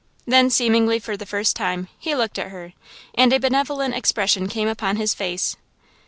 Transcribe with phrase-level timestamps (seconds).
[0.25, 2.73] Then, seemingly for the first time, he looked at her,
[3.13, 5.57] and a benevolent expression came upon his face.